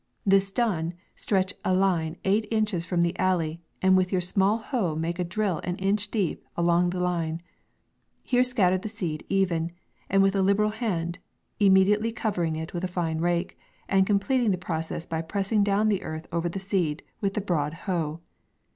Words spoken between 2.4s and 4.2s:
inches from the alley, and with your